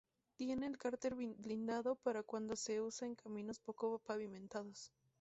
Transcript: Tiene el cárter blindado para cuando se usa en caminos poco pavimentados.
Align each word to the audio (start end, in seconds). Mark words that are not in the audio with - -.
Tiene 0.35 0.65
el 0.65 0.79
cárter 0.79 1.13
blindado 1.13 1.93
para 1.95 2.23
cuando 2.23 2.55
se 2.55 2.81
usa 2.81 3.07
en 3.07 3.13
caminos 3.13 3.59
poco 3.59 3.99
pavimentados. 3.99 4.91